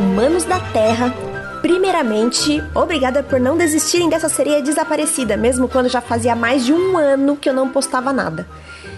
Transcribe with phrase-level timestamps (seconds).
[0.00, 1.14] humanos da Terra,
[1.60, 6.96] primeiramente, obrigada por não desistirem dessa sereia desaparecida, mesmo quando já fazia mais de um
[6.96, 8.46] ano que eu não postava nada.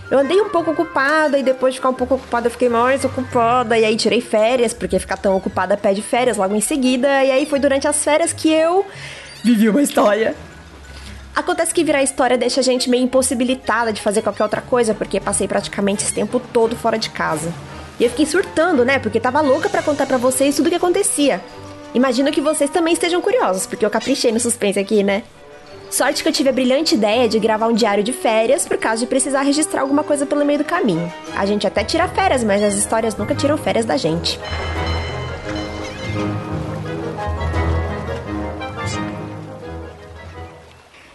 [0.09, 3.05] Eu andei um pouco ocupada e depois de ficar um pouco ocupada eu fiquei mais
[3.05, 7.33] ocupada e aí tirei férias, porque ficar tão ocupada pede férias logo em seguida, e
[7.33, 8.87] aí foi durante as férias que eu
[9.43, 10.37] vivi uma história.
[11.35, 15.19] Acontece que virar história deixa a gente meio impossibilitada de fazer qualquer outra coisa, porque
[15.19, 17.53] passei praticamente esse tempo todo fora de casa.
[18.03, 18.99] E eu fiquei surtando, né?
[18.99, 21.41] Porque tava louca para contar para vocês tudo o que acontecia.
[21.95, 25.23] Imagino que vocês também estejam curiosos, porque eu caprichei no suspense aqui, né?
[25.89, 29.03] Sorte que eu tive a brilhante ideia de gravar um diário de férias por causa
[29.03, 31.13] de precisar registrar alguma coisa pelo meio do caminho.
[31.37, 34.37] A gente até tira férias, mas as histórias nunca tiram férias da gente.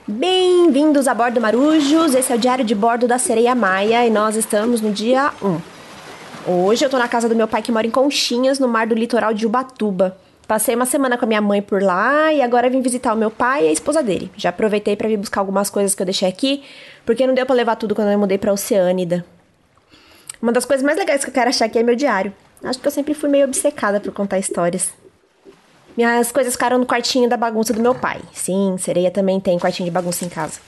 [0.08, 4.38] Bem-vindos a bordo Marujos, esse é o diário de bordo da Sereia Maia e nós
[4.38, 5.77] estamos no dia 1.
[6.50, 8.96] Hoje eu tô na casa do meu pai que mora em Conchinhas, no mar do
[8.96, 10.18] litoral de Ubatuba.
[10.48, 13.30] Passei uma semana com a minha mãe por lá e agora vim visitar o meu
[13.30, 14.32] pai e a esposa dele.
[14.38, 16.64] Já aproveitei para vir buscar algumas coisas que eu deixei aqui,
[17.06, 19.26] porque não deu para levar tudo quando eu mudei para Oceânida.
[20.42, 22.34] Uma das coisas mais legais que eu quero achar aqui é meu diário.
[22.64, 24.92] Acho que eu sempre fui meio obcecada por contar histórias.
[25.98, 28.22] Minhas coisas ficaram no quartinho da bagunça do meu pai.
[28.32, 30.62] Sim, sereia também tem quartinho de bagunça em casa.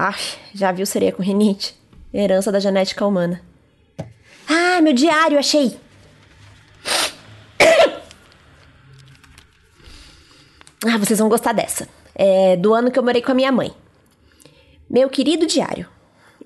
[0.00, 0.14] Ah,
[0.54, 1.74] já viu sereia com rinite?
[2.14, 3.42] Herança da genética humana.
[4.48, 5.76] Ah, meu diário, achei!
[10.86, 11.88] Ah, vocês vão gostar dessa.
[12.14, 13.72] É do ano que eu morei com a minha mãe.
[14.88, 15.88] Meu querido diário.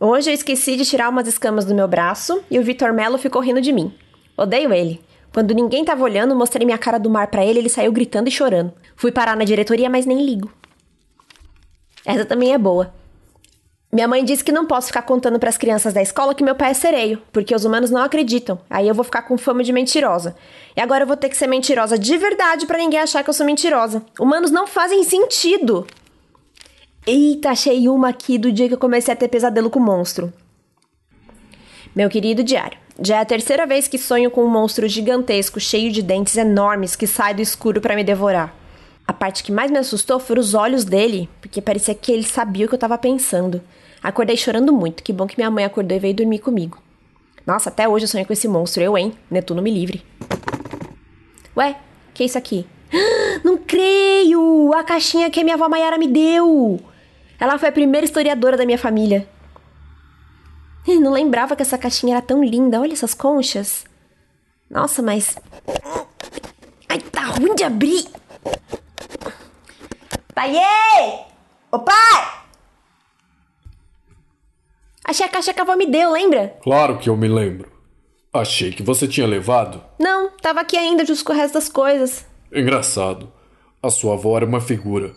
[0.00, 3.42] Hoje eu esqueci de tirar umas escamas do meu braço e o Vitor Melo ficou
[3.42, 3.94] rindo de mim.
[4.34, 5.04] Odeio ele.
[5.30, 8.32] Quando ninguém tava olhando, mostrei minha cara do mar para ele, ele saiu gritando e
[8.32, 8.72] chorando.
[8.96, 10.50] Fui parar na diretoria, mas nem ligo.
[12.06, 13.01] Essa também é boa.
[13.94, 16.54] Minha mãe disse que não posso ficar contando para as crianças da escola que meu
[16.54, 18.58] pai é sereio, porque os humanos não acreditam.
[18.70, 20.34] Aí eu vou ficar com fama de mentirosa.
[20.74, 23.34] E agora eu vou ter que ser mentirosa de verdade para ninguém achar que eu
[23.34, 24.02] sou mentirosa.
[24.18, 25.86] Humanos não fazem sentido.
[27.06, 30.32] Eita, achei uma aqui do dia que eu comecei a ter pesadelo com monstro.
[31.94, 35.92] Meu querido diário, já é a terceira vez que sonho com um monstro gigantesco, cheio
[35.92, 38.56] de dentes enormes, que sai do escuro para me devorar.
[39.06, 42.64] A parte que mais me assustou foram os olhos dele, porque parecia que ele sabia
[42.64, 43.60] o que eu tava pensando.
[44.02, 46.82] Acordei chorando muito, que bom que minha mãe acordou e veio dormir comigo.
[47.46, 49.16] Nossa, até hoje eu sonho com esse monstro, eu, hein?
[49.30, 50.04] Netuno me livre.
[51.56, 51.76] Ué,
[52.12, 52.66] que é isso aqui?
[53.44, 54.72] Não creio!
[54.74, 56.80] A caixinha que a minha avó Maiara me deu!
[57.38, 59.28] Ela foi a primeira historiadora da minha família.
[60.86, 62.80] não lembrava que essa caixinha era tão linda.
[62.80, 63.84] Olha essas conchas.
[64.70, 65.36] Nossa, mas.
[66.88, 68.06] Ai, tá ruim de abrir.
[70.34, 71.24] Paiê!
[71.70, 72.41] Ô pai!
[75.04, 76.54] Achei a caixa que a avó me deu, lembra?
[76.62, 77.70] Claro que eu me lembro.
[78.32, 79.82] Achei que você tinha levado.
[79.98, 82.24] Não, tava aqui ainda junto com o resto das coisas.
[82.52, 83.30] Engraçado.
[83.82, 85.12] A sua avó era uma figura.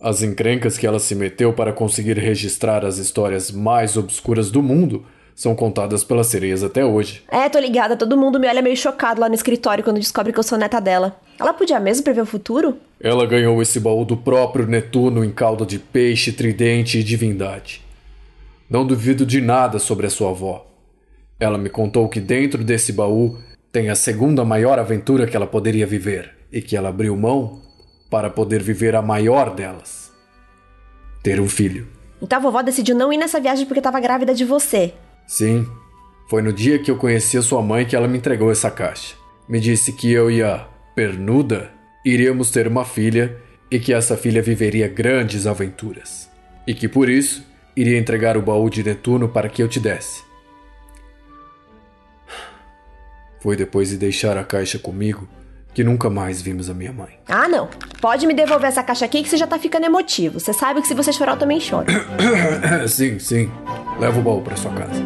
[0.00, 5.06] As encrencas que ela se meteu para conseguir registrar as histórias mais obscuras do mundo
[5.34, 7.22] são contadas pelas sereias até hoje.
[7.28, 10.38] É, tô ligada, todo mundo me olha meio chocado lá no escritório quando descobre que
[10.38, 11.16] eu sou neta dela.
[11.38, 12.76] Ela podia mesmo prever o futuro?
[13.00, 17.83] Ela ganhou esse baú do próprio Netuno em calda de peixe, tridente e divindade.
[18.68, 20.66] Não duvido de nada sobre a sua avó.
[21.38, 23.38] Ela me contou que dentro desse baú
[23.70, 27.60] tem a segunda maior aventura que ela poderia viver e que ela abriu mão
[28.10, 30.12] para poder viver a maior delas:
[31.22, 31.86] ter um filho.
[32.22, 34.94] Então a vovó decidiu não ir nessa viagem porque estava grávida de você.
[35.26, 35.66] Sim.
[36.30, 39.14] Foi no dia que eu conheci a sua mãe que ela me entregou essa caixa.
[39.46, 41.70] Me disse que eu e a Pernuda
[42.04, 43.36] iríamos ter uma filha
[43.70, 46.30] e que essa filha viveria grandes aventuras.
[46.66, 47.44] E que por isso
[47.76, 50.22] iria entregar o baú de Netuno para que eu te desse.
[53.40, 55.28] Foi depois de deixar a caixa comigo
[55.74, 57.18] que nunca mais vimos a minha mãe.
[57.26, 57.68] Ah, não.
[58.00, 60.38] Pode me devolver essa caixa aqui que você já tá ficando emotivo.
[60.38, 61.86] Você sabe que se você chorar eu também choro.
[62.88, 63.50] sim, sim.
[63.98, 65.02] Leva o baú para sua casa.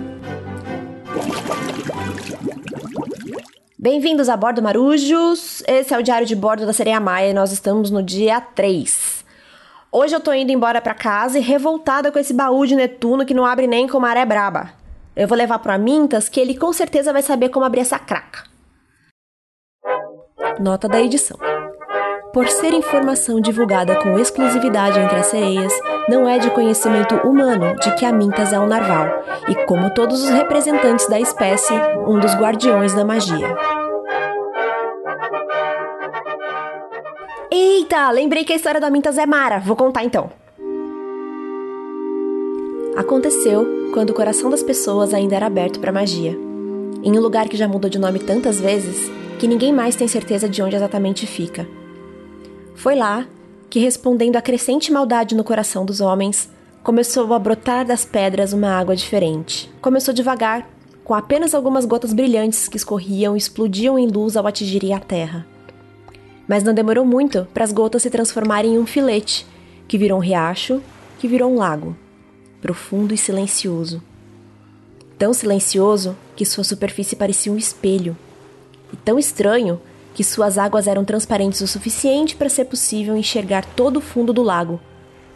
[3.78, 5.62] Bem-vindos a bordo Marujos.
[5.66, 9.17] Esse é o diário de bordo da Sereia Maia e nós estamos no dia 3.
[9.90, 13.32] Hoje eu tô indo embora para casa e revoltada com esse baú de Netuno que
[13.32, 14.70] não abre nem com maré braba.
[15.16, 18.44] Eu vou levar pro Amintas que ele com certeza vai saber como abrir essa craca.
[20.60, 21.38] Nota da edição.
[22.34, 25.72] Por ser informação divulgada com exclusividade entre as sereias,
[26.06, 29.06] não é de conhecimento humano de que a Mintas é um narval,
[29.48, 31.72] e como todos os representantes da espécie,
[32.06, 33.56] um dos guardiões da magia.
[37.50, 40.30] Eita, lembrei que a história da Mintas é Mara, vou contar então.
[42.94, 46.32] Aconteceu quando o coração das pessoas ainda era aberto para magia.
[47.02, 50.46] Em um lugar que já mudou de nome tantas vezes que ninguém mais tem certeza
[50.46, 51.66] de onde exatamente fica.
[52.74, 53.26] Foi lá
[53.70, 56.50] que, respondendo à crescente maldade no coração dos homens,
[56.82, 59.70] começou a brotar das pedras uma água diferente.
[59.80, 60.68] Começou devagar,
[61.02, 65.46] com apenas algumas gotas brilhantes que escorriam e explodiam em luz ao atingirem a terra.
[66.48, 69.46] Mas não demorou muito para as gotas se transformarem em um filete,
[69.86, 70.82] que virou um riacho,
[71.18, 71.94] que virou um lago,
[72.62, 74.02] profundo e silencioso.
[75.18, 78.16] Tão silencioso que sua superfície parecia um espelho,
[78.92, 79.78] e tão estranho
[80.14, 84.42] que suas águas eram transparentes o suficiente para ser possível enxergar todo o fundo do
[84.42, 84.80] lago,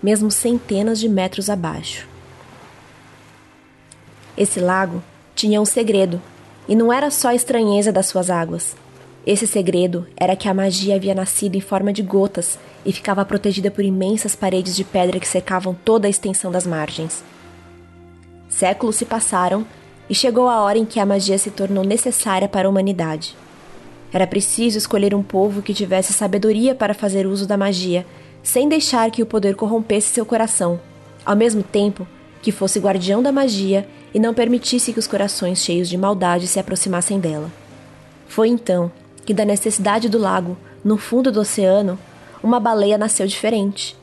[0.03, 2.09] mesmo centenas de metros abaixo.
[4.37, 5.03] Esse lago
[5.35, 6.21] tinha um segredo,
[6.67, 8.75] e não era só a estranheza das suas águas.
[9.25, 13.71] Esse segredo era que a magia havia nascido em forma de gotas e ficava protegida
[13.71, 17.23] por imensas paredes de pedra que cercavam toda a extensão das margens.
[18.49, 19.65] Séculos se passaram
[20.11, 23.37] e chegou a hora em que a magia se tornou necessária para a humanidade.
[24.13, 28.05] Era preciso escolher um povo que tivesse sabedoria para fazer uso da magia,
[28.43, 30.81] sem deixar que o poder corrompesse seu coração,
[31.25, 32.07] ao mesmo tempo
[32.43, 36.59] que fosse guardião da magia e não permitisse que os corações cheios de maldade se
[36.59, 37.51] aproximassem dela.
[38.27, 38.91] Foi então
[39.25, 41.99] que, da necessidade do lago, no fundo do oceano,
[42.43, 43.97] uma baleia nasceu diferente.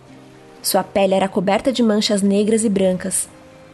[0.61, 3.27] Sua pele era coberta de manchas negras e brancas,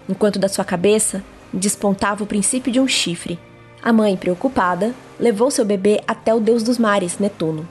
[0.07, 3.39] enquanto da sua cabeça despontava o princípio de um chifre.
[3.81, 7.67] A mãe, preocupada, levou seu bebê até o deus dos mares, Netuno.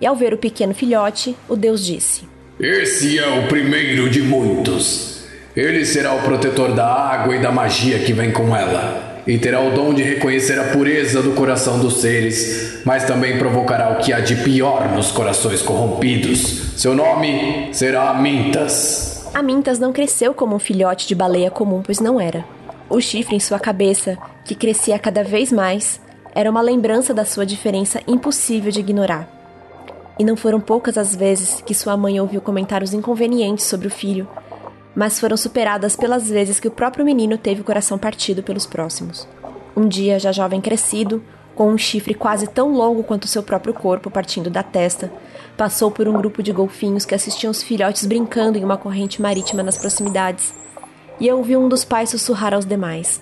[0.00, 2.28] E ao ver o pequeno filhote, o deus disse:
[2.58, 5.24] Esse é o primeiro de muitos.
[5.54, 9.13] Ele será o protetor da água e da magia que vem com ela.
[9.26, 13.90] E terá o dom de reconhecer a pureza do coração dos seres, mas também provocará
[13.90, 16.74] o que há de pior nos corações corrompidos.
[16.76, 19.26] Seu nome será Amintas.
[19.32, 22.44] Amintas não cresceu como um filhote de baleia comum, pois não era.
[22.90, 25.98] O chifre em sua cabeça, que crescia cada vez mais,
[26.34, 29.26] era uma lembrança da sua diferença impossível de ignorar.
[30.18, 34.28] E não foram poucas as vezes que sua mãe ouviu comentários inconvenientes sobre o filho,
[34.94, 39.26] mas foram superadas pelas vezes que o próprio menino teve o coração partido pelos próximos.
[39.76, 41.22] Um dia, já jovem crescido,
[41.54, 45.12] com um chifre quase tão longo quanto seu próprio corpo partindo da testa,
[45.56, 49.62] passou por um grupo de golfinhos que assistiam os filhotes brincando em uma corrente marítima
[49.62, 50.54] nas proximidades.
[51.20, 53.20] E eu ouvi um dos pais sussurrar aos demais: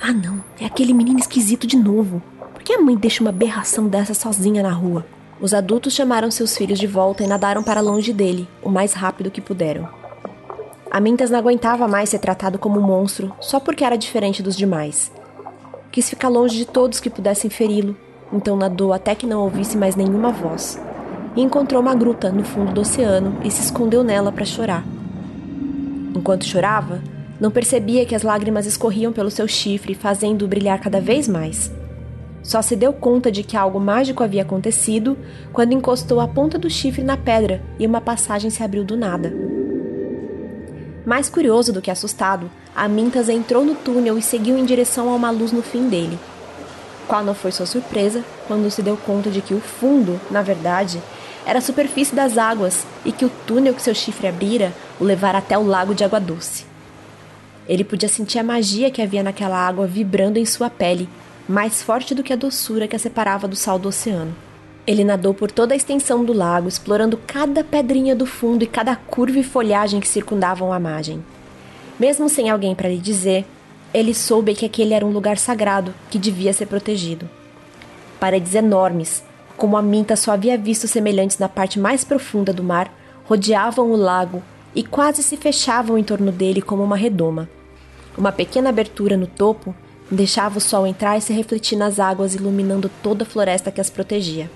[0.00, 2.22] Ah, não, é aquele menino esquisito de novo
[2.66, 5.06] que a mãe deixa uma berração dessa sozinha na rua?
[5.40, 9.30] Os adultos chamaram seus filhos de volta e nadaram para longe dele, o mais rápido
[9.30, 9.88] que puderam.
[10.96, 15.12] Amintas não aguentava mais ser tratado como um monstro só porque era diferente dos demais.
[15.92, 17.94] Quis ficar longe de todos que pudessem feri-lo,
[18.32, 20.80] então nadou até que não ouvisse mais nenhuma voz.
[21.36, 24.82] E encontrou uma gruta no fundo do oceano e se escondeu nela para chorar.
[26.14, 27.02] Enquanto chorava,
[27.38, 31.70] não percebia que as lágrimas escorriam pelo seu chifre, fazendo-o brilhar cada vez mais.
[32.42, 35.14] Só se deu conta de que algo mágico havia acontecido
[35.52, 39.55] quando encostou a ponta do chifre na pedra e uma passagem se abriu do nada.
[41.06, 45.30] Mais curioso do que assustado, Amintas entrou no túnel e seguiu em direção a uma
[45.30, 46.18] luz no fim dele.
[47.06, 51.00] Qual não foi sua surpresa quando se deu conta de que o fundo, na verdade,
[51.46, 55.38] era a superfície das águas e que o túnel que seu chifre abrira o levara
[55.38, 56.66] até o lago de água doce.
[57.68, 61.08] Ele podia sentir a magia que havia naquela água vibrando em sua pele
[61.48, 64.34] mais forte do que a doçura que a separava do sal do oceano.
[64.86, 68.94] Ele nadou por toda a extensão do lago, explorando cada pedrinha do fundo e cada
[68.94, 71.24] curva e folhagem que circundavam a margem.
[71.98, 73.44] Mesmo sem alguém para lhe dizer,
[73.92, 77.28] ele soube que aquele era um lugar sagrado que devia ser protegido.
[78.20, 79.24] Paredes enormes,
[79.56, 82.92] como a Minta só havia visto semelhantes na parte mais profunda do mar,
[83.24, 84.42] rodeavam o lago
[84.74, 87.48] e quase se fechavam em torno dele como uma redoma.
[88.16, 89.74] Uma pequena abertura no topo
[90.10, 93.90] Deixava o sol entrar e se refletir nas águas, iluminando toda a floresta que as
[93.90, 94.48] protegia.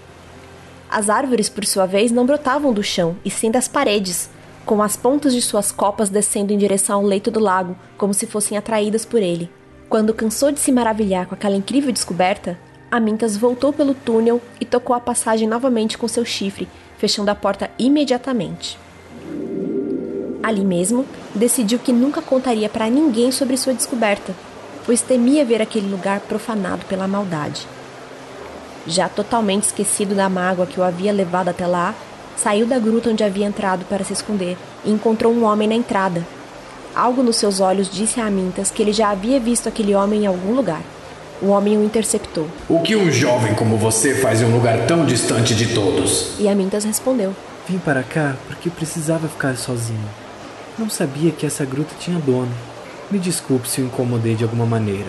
[0.90, 4.28] As árvores, por sua vez, não brotavam do chão, e sim das paredes,
[4.66, 8.26] com as pontas de suas copas descendo em direção ao leito do lago, como se
[8.26, 9.50] fossem atraídas por ele.
[9.88, 12.58] Quando cansou de se maravilhar com aquela incrível descoberta,
[12.90, 16.68] Amintas voltou pelo túnel e tocou a passagem novamente com seu chifre,
[16.98, 18.76] fechando a porta imediatamente.
[20.42, 24.34] Ali mesmo, decidiu que nunca contaria para ninguém sobre sua descoberta
[24.90, 27.66] pois temia ver aquele lugar profanado pela maldade.
[28.86, 31.94] Já totalmente esquecido da mágoa que o havia levado até lá,
[32.36, 36.26] saiu da gruta onde havia entrado para se esconder e encontrou um homem na entrada.
[36.94, 40.26] Algo nos seus olhos disse a Amintas que ele já havia visto aquele homem em
[40.26, 40.80] algum lugar.
[41.40, 42.46] O homem o interceptou.
[42.68, 46.32] O que um jovem como você faz em um lugar tão distante de todos?
[46.38, 47.34] E Amintas respondeu:
[47.68, 50.08] Vim para cá porque precisava ficar sozinho.
[50.78, 52.52] Não sabia que essa gruta tinha dono.
[53.10, 55.08] Me desculpe se o incomodei de alguma maneira.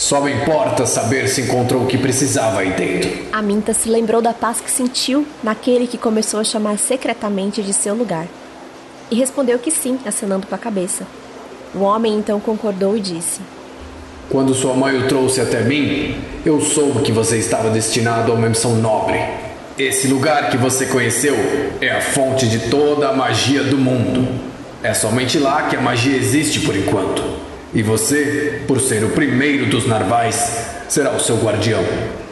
[0.00, 3.10] Só me importa saber se encontrou o que precisava aí dentro.
[3.30, 7.74] A Minta se lembrou da paz que sentiu naquele que começou a chamar secretamente de
[7.74, 8.26] seu lugar.
[9.10, 11.06] E respondeu que sim, acenando com a cabeça.
[11.74, 13.42] O homem então concordou e disse:
[14.30, 16.16] Quando sua mãe o trouxe até mim,
[16.46, 19.20] eu soube que você estava destinado a uma missão nobre.
[19.78, 21.36] Esse lugar que você conheceu
[21.78, 24.26] é a fonte de toda a magia do mundo.
[24.82, 27.49] É somente lá que a magia existe por enquanto.
[27.72, 31.84] E você, por ser o primeiro dos narvais, será o seu guardião.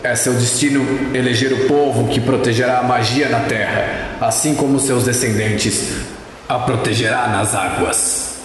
[0.03, 5.05] É seu destino eleger o povo que protegerá a magia na terra, assim como seus
[5.05, 6.19] descendentes
[6.49, 8.39] a protegerá nas águas.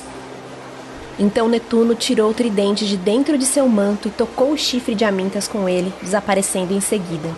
[1.17, 5.05] Então Netuno tirou o tridente de dentro de seu manto e tocou o chifre de
[5.05, 7.29] Amintas com ele, desaparecendo em seguida.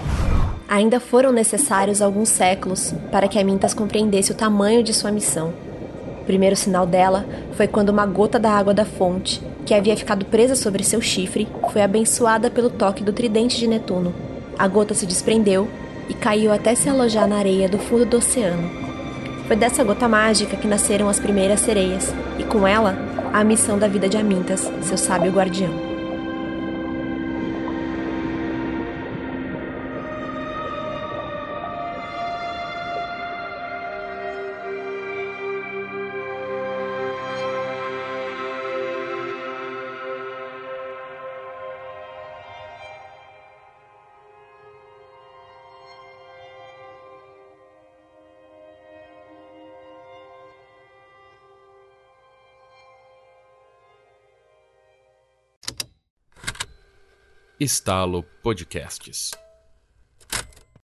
[0.68, 5.54] Ainda foram necessários alguns séculos para que Amintas compreendesse o tamanho de sua missão.
[6.26, 10.26] O primeiro sinal dela foi quando uma gota da água da fonte, que havia ficado
[10.26, 14.12] presa sobre seu chifre, foi abençoada pelo toque do tridente de Netuno.
[14.58, 15.68] A gota se desprendeu
[16.10, 18.68] e caiu até se alojar na areia do fundo do oceano.
[19.46, 22.98] Foi dessa gota mágica que nasceram as primeiras sereias, e com ela,
[23.32, 25.85] a missão da vida de Amintas, seu sábio guardião.
[57.60, 59.45] Estalo Podcasts.